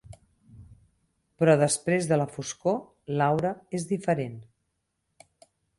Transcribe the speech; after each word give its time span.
Però, 1.43 1.53
després 1.65 2.09
de 2.13 2.19
la 2.21 2.27
foscor, 2.37 2.81
Laura, 3.23 3.55
és 3.81 3.87
diferent. 3.95 4.41